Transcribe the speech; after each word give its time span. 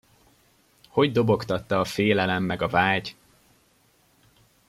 Hogy 0.89 1.11
dobogtatta 1.11 1.79
a 1.79 1.85
félelem 1.85 2.43
meg 2.43 2.61
a 2.61 2.67
vágy! 2.67 3.15